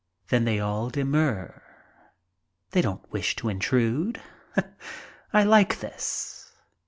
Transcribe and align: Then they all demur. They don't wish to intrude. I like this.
Then 0.29 0.45
they 0.45 0.59
all 0.59 0.89
demur. 0.89 1.61
They 2.71 2.81
don't 2.81 3.07
wish 3.11 3.35
to 3.35 3.49
intrude. 3.49 4.19
I 5.31 5.43
like 5.43 5.79
this. 5.79 6.53